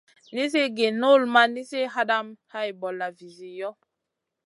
Nizi 0.33 0.63
gi 0.77 0.87
null 1.01 1.23
ma 1.33 1.43
nizi 1.53 1.81
hadamèh 1.93 2.39
hay 2.51 2.69
bolla 2.81 3.07
vizi 3.17 3.49
yoh. 3.59 3.77